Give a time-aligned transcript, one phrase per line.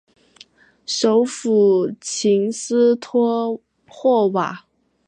[0.87, 4.65] 首府琴斯托霍瓦。